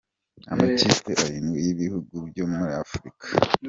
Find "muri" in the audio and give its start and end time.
2.53-2.73